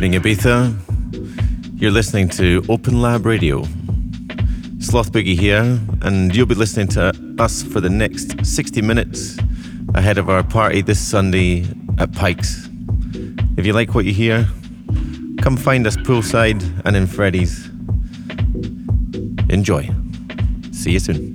[0.00, 1.80] evening, Ibiza.
[1.80, 3.62] You're listening to OpenLab Radio.
[4.78, 9.36] SlothBoogie here, and you'll be listening to us for the next 60 minutes
[9.96, 11.66] ahead of our party this Sunday
[11.98, 12.68] at Pikes.
[13.56, 14.46] If you like what you hear,
[15.42, 17.66] come find us poolside and in Freddie's.
[19.50, 19.90] Enjoy.
[20.70, 21.27] See you soon.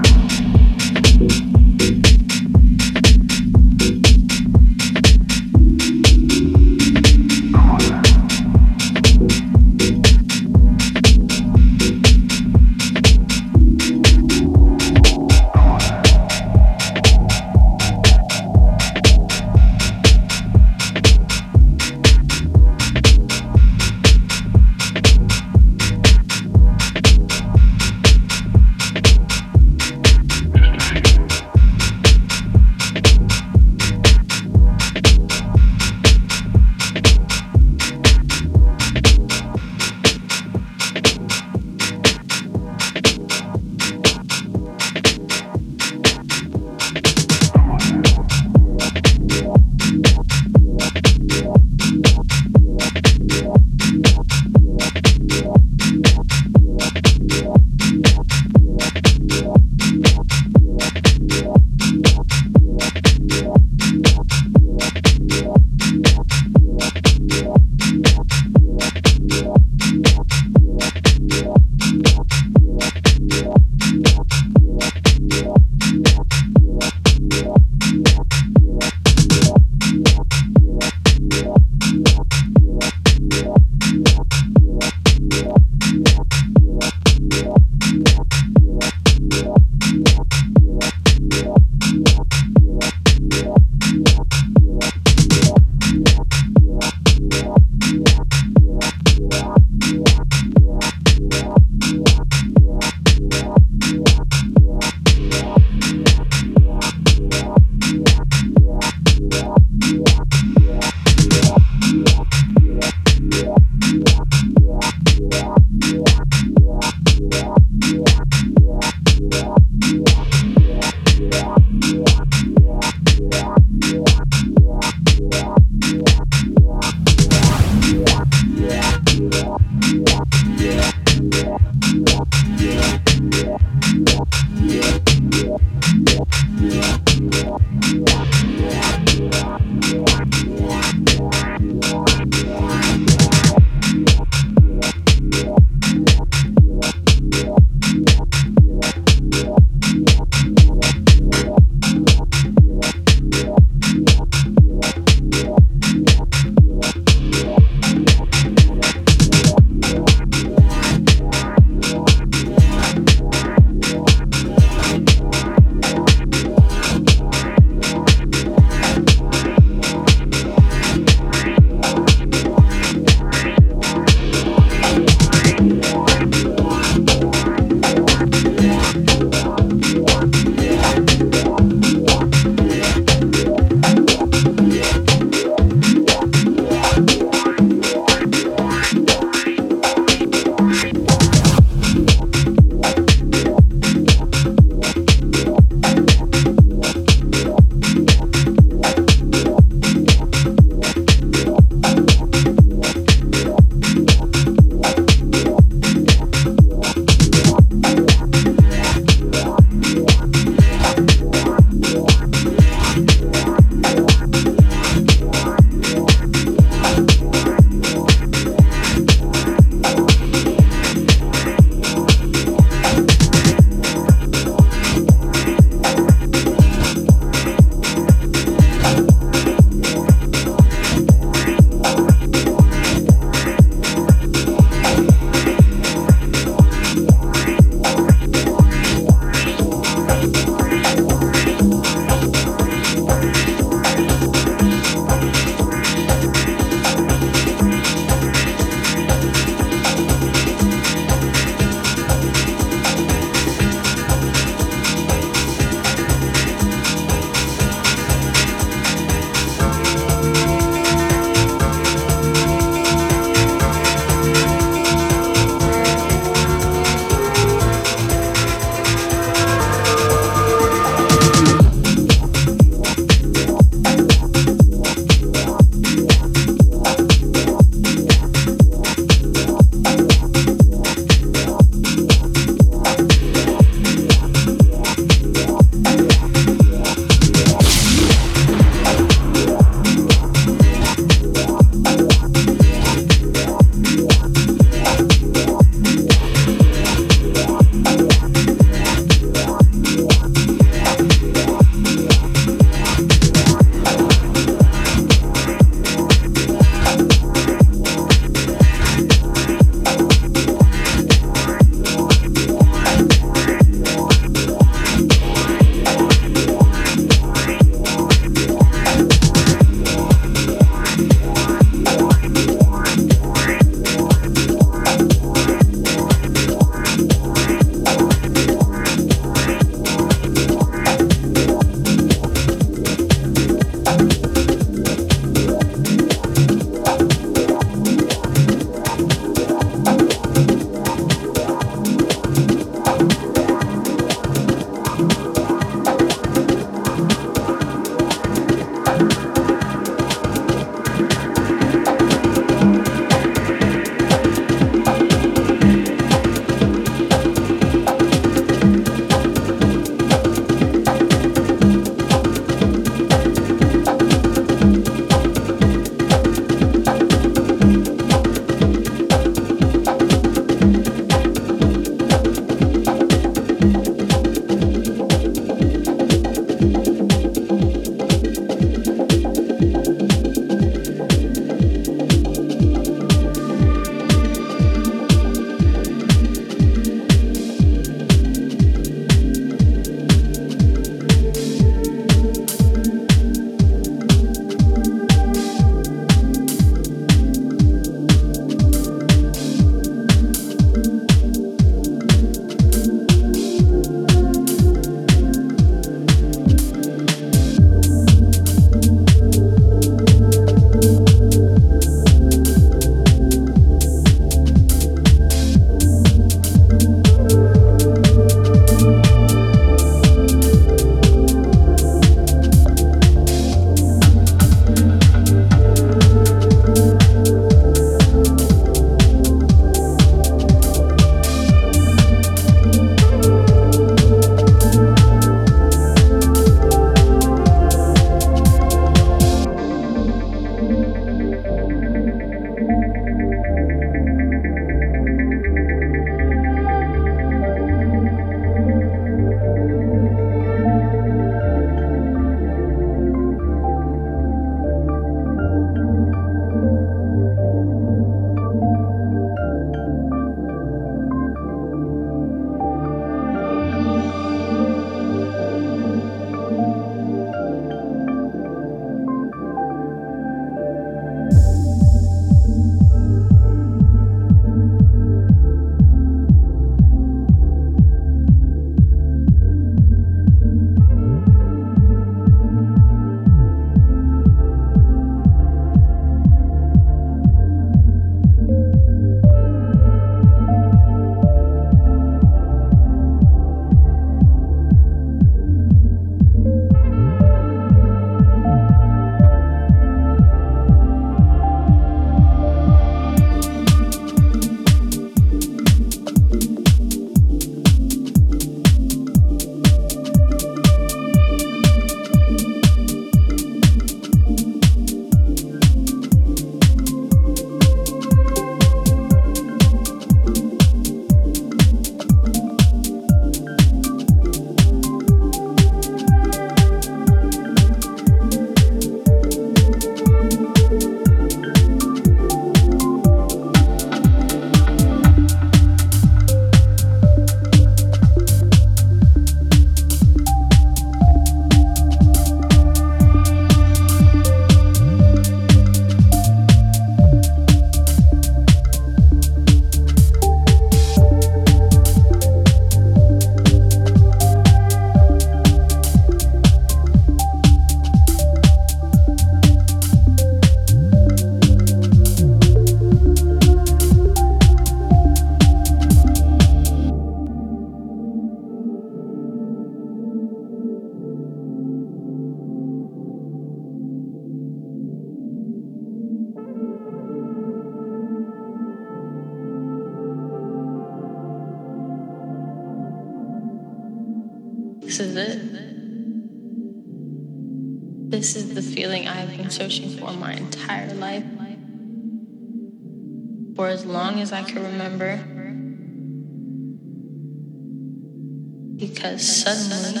[599.44, 600.00] Suddenly,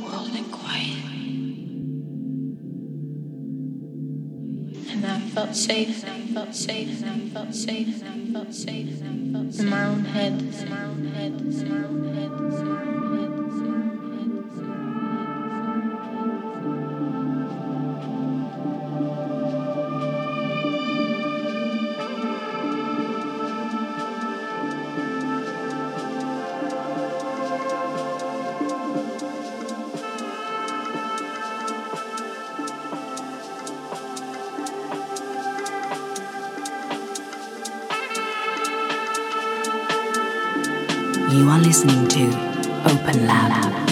[0.00, 1.02] world went quiet.
[4.92, 8.54] And I felt safe, and I felt safe, and I felt safe, and I felt
[8.54, 9.64] safe, and I felt safe.
[9.64, 12.95] In my own head, in my own head, in my own head.
[41.66, 42.30] Listening to
[42.84, 43.85] OpenLab.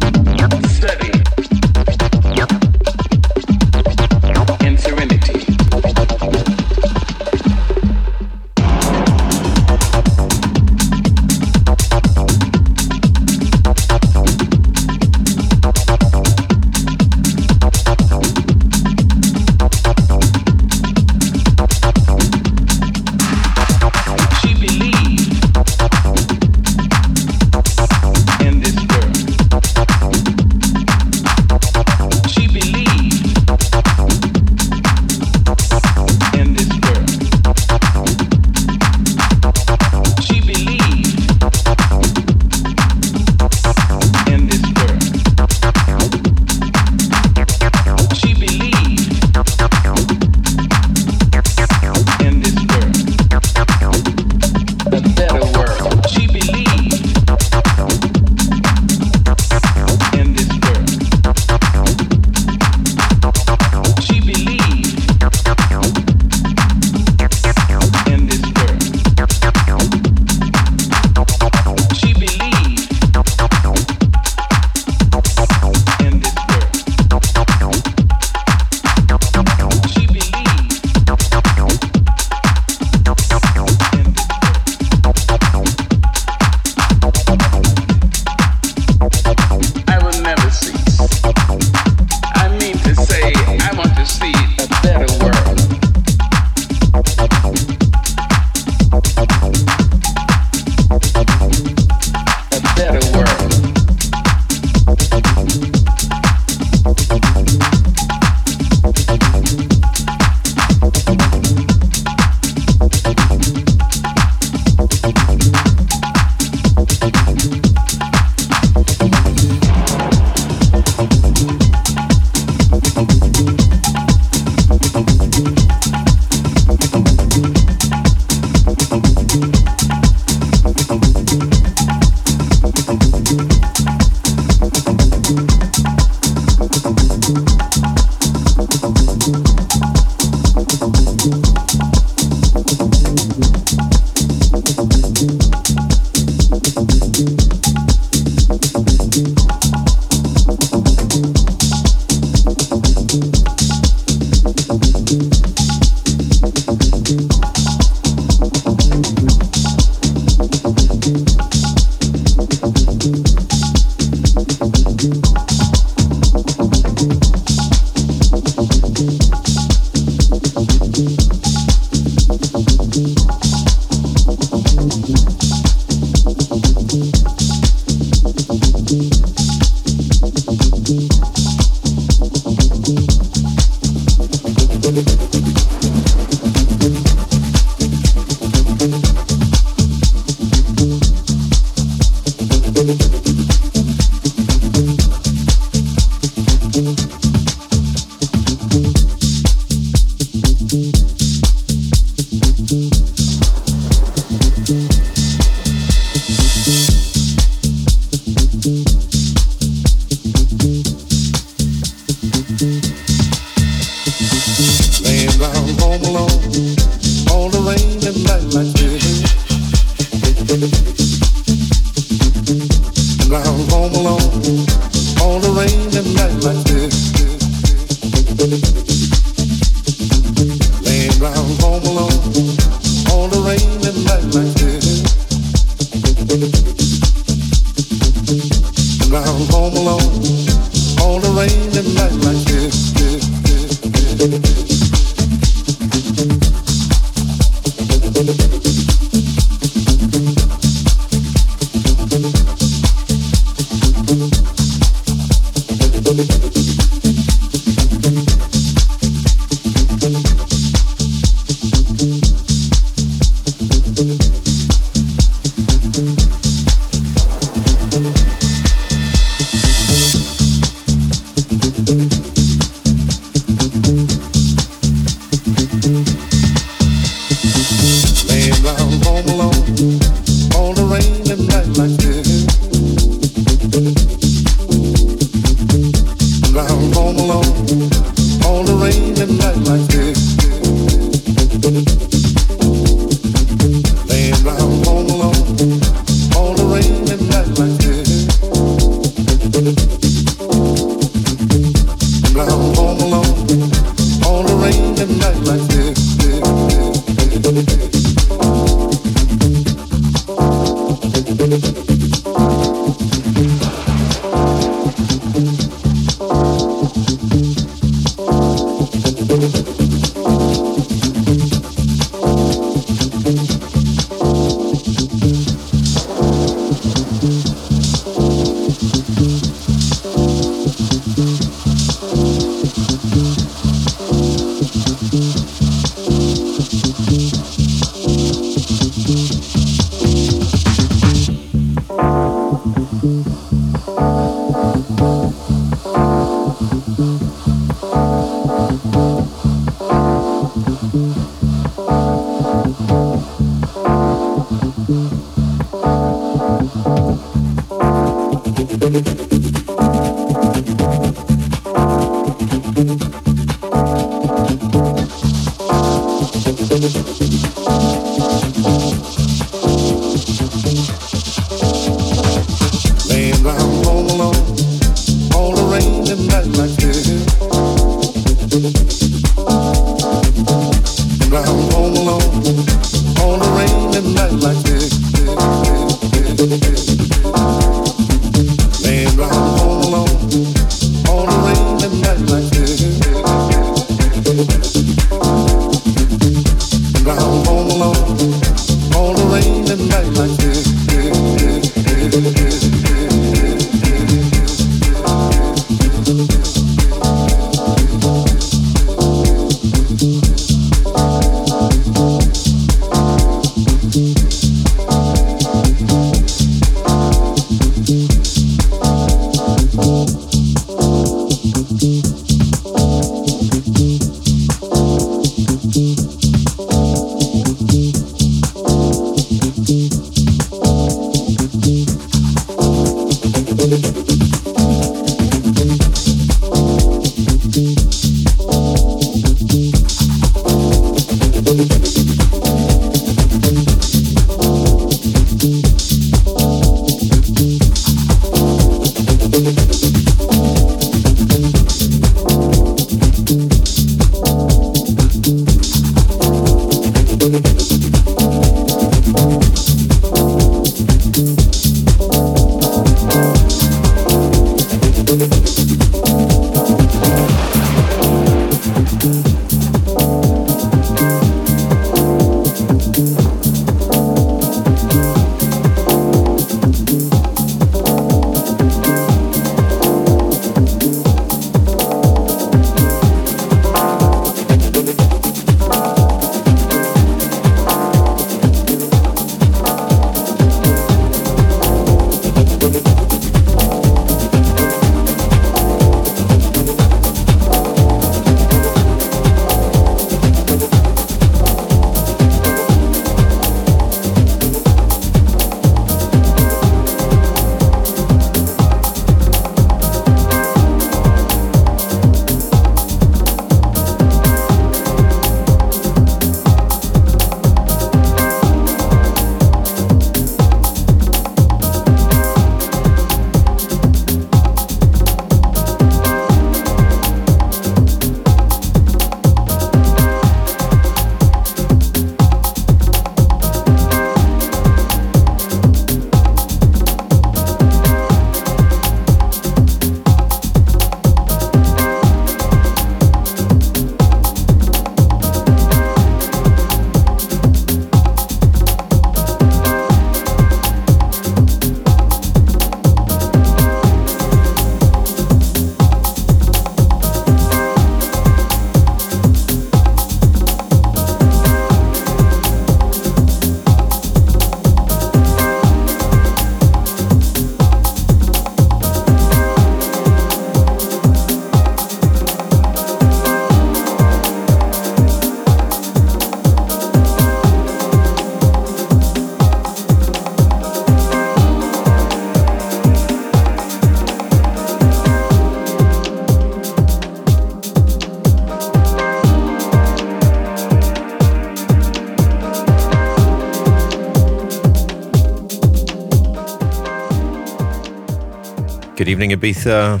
[599.12, 600.00] Evening, Ibiza.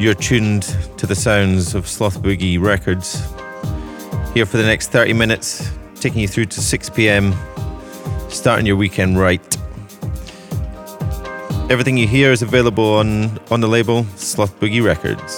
[0.00, 0.64] You're tuned
[0.96, 3.22] to the sounds of SlothBoogie Records.
[4.34, 7.32] Here for the next 30 minutes, taking you through to 6 pm,
[8.30, 9.56] starting your weekend right.
[11.70, 15.37] Everything you hear is available on, on the label SlothBoogie Records.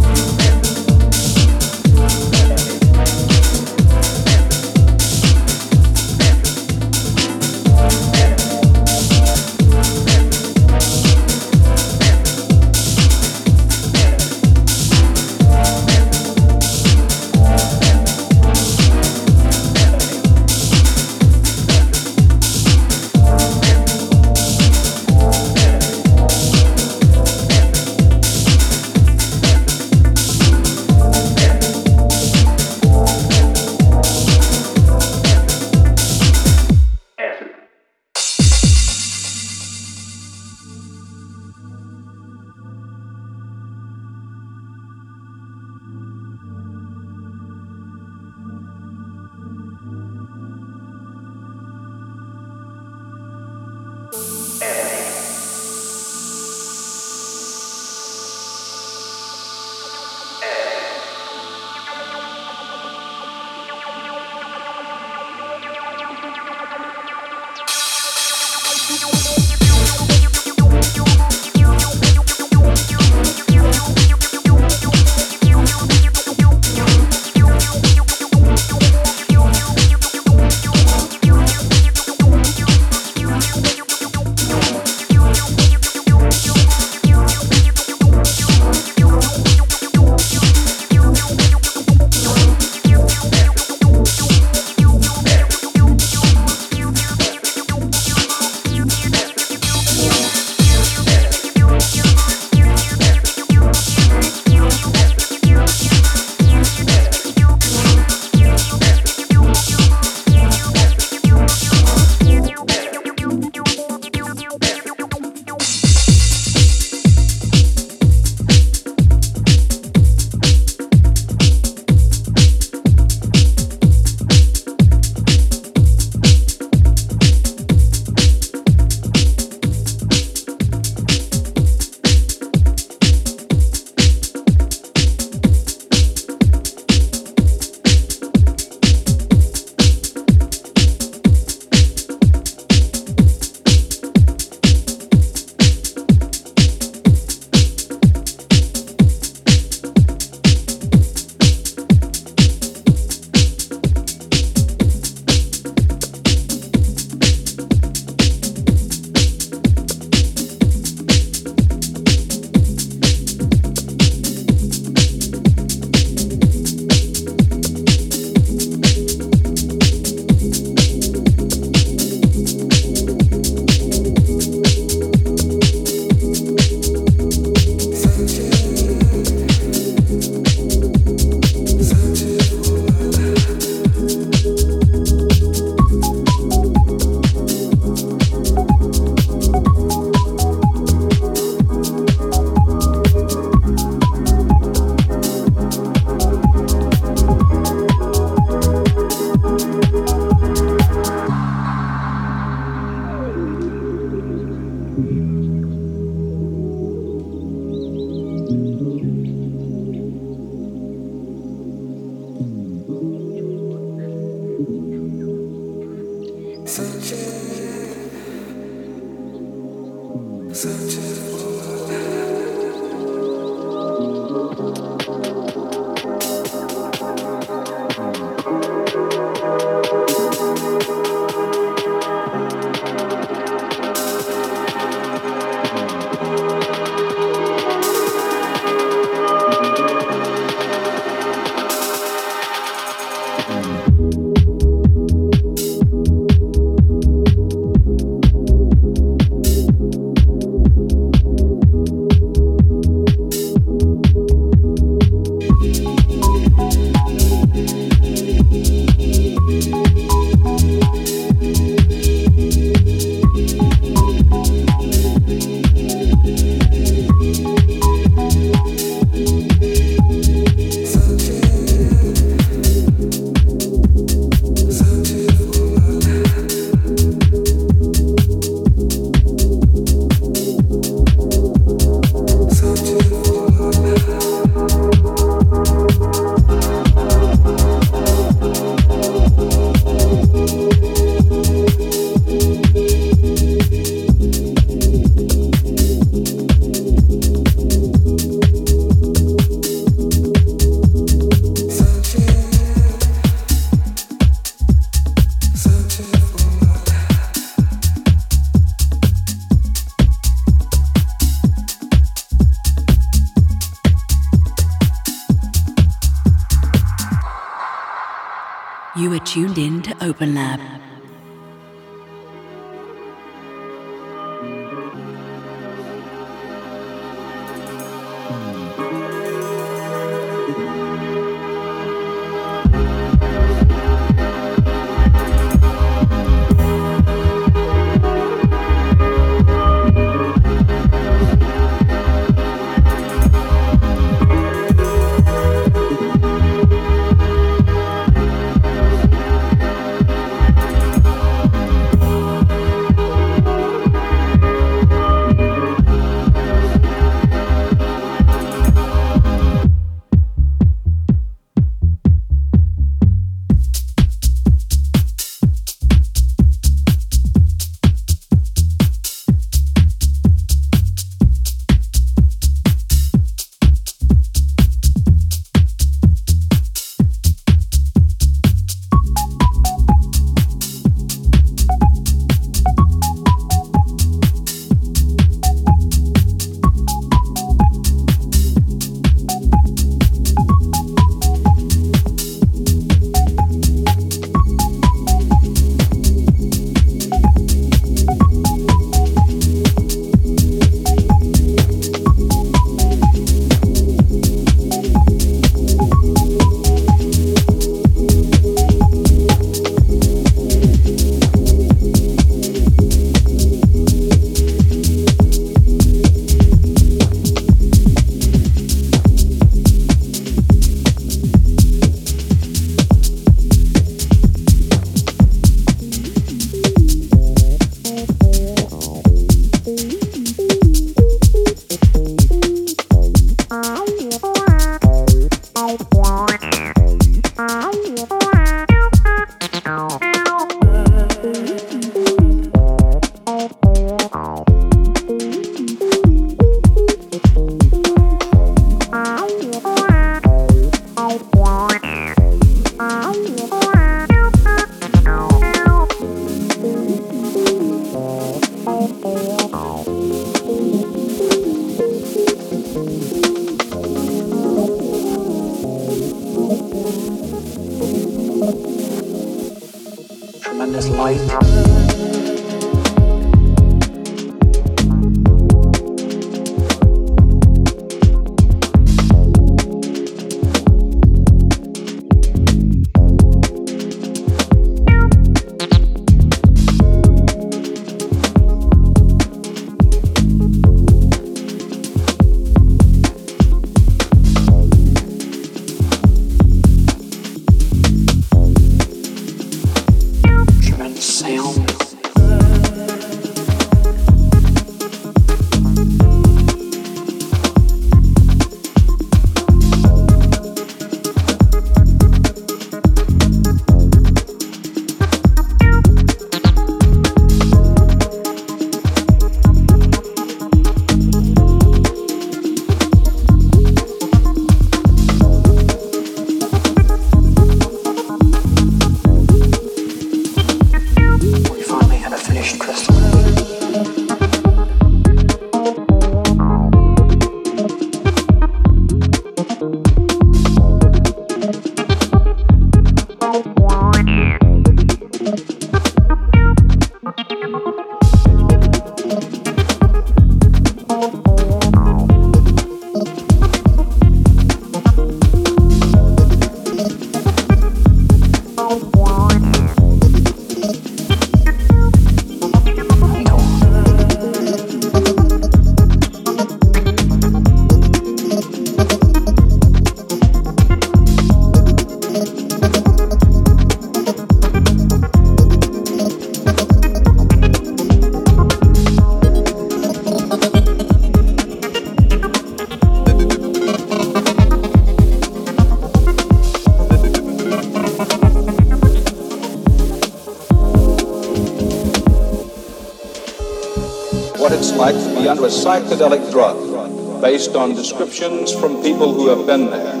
[595.50, 600.00] Psychedelic drug based on descriptions from people who have been there.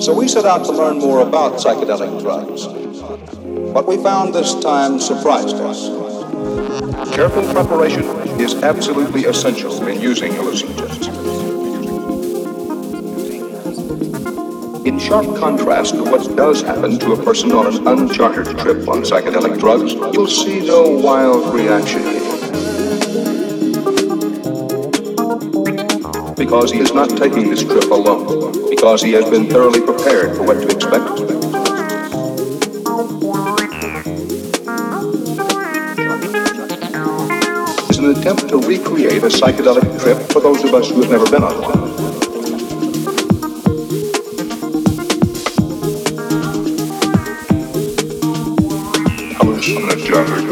[0.00, 2.66] So we set out to learn more about psychedelic drugs.
[3.74, 5.90] What we found this time surprised us.
[7.14, 8.04] Careful preparation
[8.40, 11.14] is absolutely essential in using hallucinogens.
[14.86, 19.02] In sharp contrast to what does happen to a person on an uncharted trip on
[19.02, 22.15] psychedelic drugs, you'll see no wild reaction
[26.46, 30.44] because he is not taking this trip alone, because he has been thoroughly prepared for
[30.44, 31.10] what to expect.
[37.90, 41.28] It's an attempt to recreate a psychedelic trip for those of us who have never
[41.28, 41.96] been on one.
[49.66, 50.45] An agenda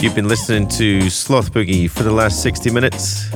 [0.00, 3.28] You've been listening to SlothBoogie for the last 60 minutes.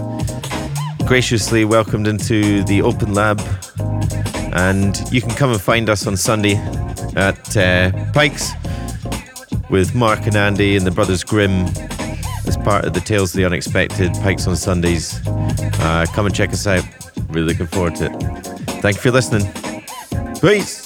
[1.08, 3.40] Graciously welcomed into the OpenLab.
[4.54, 6.54] And you can come and find us on Sunday
[7.16, 8.52] at uh, Pikes
[9.70, 11.66] with Mark and Andy and the Brothers Grimm
[12.46, 15.20] as part of the Tales of the Unexpected Pikes on Sundays.
[15.26, 16.84] Uh, come and check us out.
[17.30, 18.22] Really looking forward to it.
[18.80, 19.52] Thank you for listening.
[20.40, 20.81] Peace.